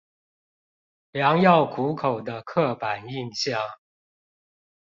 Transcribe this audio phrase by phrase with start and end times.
[1.11, 3.61] 良藥苦口的刻板印象